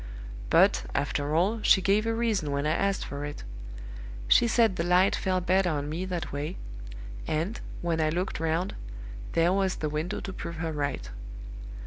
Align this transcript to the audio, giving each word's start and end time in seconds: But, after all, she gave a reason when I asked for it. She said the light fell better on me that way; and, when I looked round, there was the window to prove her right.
But, 0.49 0.85
after 0.95 1.35
all, 1.35 1.59
she 1.61 1.79
gave 1.79 2.07
a 2.07 2.13
reason 2.15 2.49
when 2.49 2.65
I 2.65 2.71
asked 2.71 3.05
for 3.05 3.23
it. 3.23 3.43
She 4.27 4.47
said 4.47 4.75
the 4.75 4.83
light 4.83 5.15
fell 5.15 5.39
better 5.41 5.69
on 5.69 5.87
me 5.91 6.05
that 6.05 6.31
way; 6.33 6.57
and, 7.27 7.61
when 7.83 8.01
I 8.01 8.09
looked 8.09 8.39
round, 8.39 8.73
there 9.33 9.53
was 9.53 9.75
the 9.75 9.89
window 9.89 10.19
to 10.19 10.33
prove 10.33 10.55
her 10.55 10.71
right. 10.71 11.07